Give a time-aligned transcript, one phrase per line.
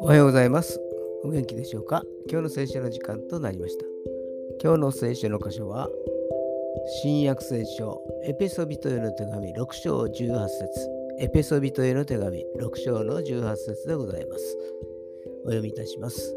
[0.00, 0.80] おはようございます。
[1.24, 2.04] お元気でしょうか？
[2.30, 3.84] 今日の聖書の時間となりました。
[4.62, 5.88] 今日の聖書の箇所は、
[7.02, 10.70] 新約聖書、エペソビトへの手紙6章18節
[11.18, 14.56] エペソビトへの手紙6章の18節でございます。
[15.44, 16.36] お読みいたします。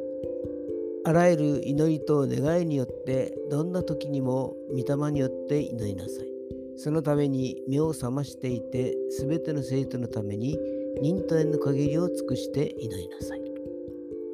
[1.05, 6.38] あらゆる祈りと願いによってどんな時にも御霊によって祈りなさい。
[6.81, 10.57] そのために目を覚ましていてすべての生徒のために
[11.01, 13.41] 忍耐の限りを尽くして祈りなさい。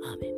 [0.04, 0.34] アーメン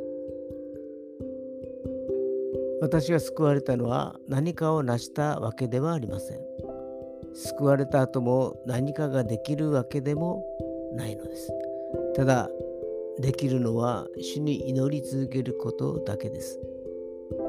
[2.80, 6.40] 私が救われたのは何かを成したわけではありません。
[7.34, 10.42] 救われた後も何かができるわけでも
[10.94, 11.52] ないのです。
[12.16, 12.48] ただ
[13.20, 16.58] できるのは主に祈り続けることだけです。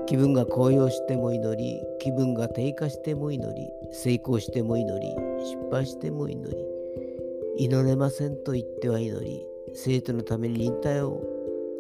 [0.05, 11.21] 気分が高揚しても祈り、気分が低下しても祈り、成功しても祈り、失敗しても祈り、祈れませんと言っては祈り、生徒のために忍耐を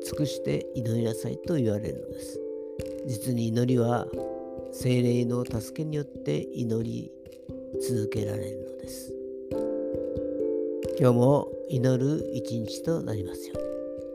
[0.03, 2.39] 尽くして祈りなさいと言われるのです。
[3.05, 4.07] 実に祈りは
[4.71, 7.11] 精霊の助けによって祈り
[7.81, 9.13] 続けられるのです。
[10.99, 13.68] 今日も祈る一日となりますように。